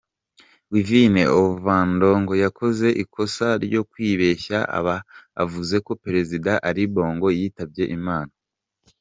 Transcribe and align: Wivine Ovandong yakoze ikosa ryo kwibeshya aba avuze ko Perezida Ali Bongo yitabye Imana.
Wivine 0.71 1.21
Ovandong 1.41 2.27
yakoze 2.43 2.87
ikosa 3.03 3.47
ryo 3.65 3.81
kwibeshya 3.89 4.59
aba 4.77 4.95
avuze 5.43 5.75
ko 5.85 5.91
Perezida 6.03 6.51
Ali 6.69 6.83
Bongo 6.93 7.27
yitabye 7.37 7.83
Imana. 7.97 8.31